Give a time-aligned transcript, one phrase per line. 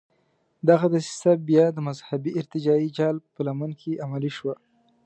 [0.69, 4.55] دغه دسیسه بیا د مذهبي ارتجاعي جال په لمن کې عملي شوه.